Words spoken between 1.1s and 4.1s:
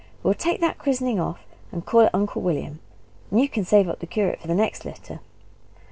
off, and call it Uncle William. And you can save up the